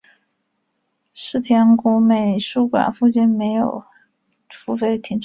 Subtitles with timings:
[1.13, 3.85] 世田谷美术馆附近设有
[4.49, 5.19] 付费停车场。